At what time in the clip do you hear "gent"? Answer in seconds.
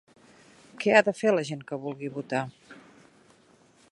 1.51-1.61